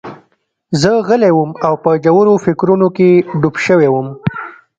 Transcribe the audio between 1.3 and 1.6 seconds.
وم